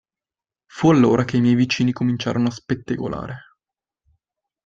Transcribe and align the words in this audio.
Fu 0.65 0.89
allora 0.89 1.25
che 1.25 1.37
i 1.37 1.41
miei 1.41 1.53
vicini 1.53 1.91
cominciarono 1.91 2.47
a 2.47 2.51
spettegolare. 2.51 3.37